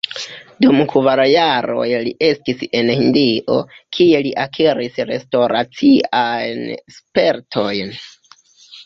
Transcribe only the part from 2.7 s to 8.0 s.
en Hindio, kie li akiris restoraciajn spertojn.